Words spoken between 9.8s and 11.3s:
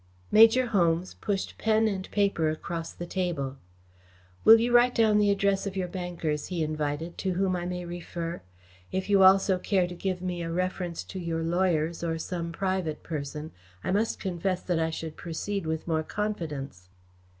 to give me a reference to